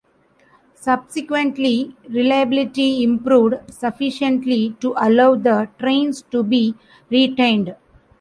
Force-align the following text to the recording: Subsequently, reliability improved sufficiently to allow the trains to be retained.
Subsequently, 0.73 1.95
reliability 2.09 3.03
improved 3.03 3.71
sufficiently 3.71 4.75
to 4.79 4.95
allow 4.97 5.35
the 5.35 5.69
trains 5.77 6.23
to 6.31 6.41
be 6.41 6.73
retained. 7.11 7.75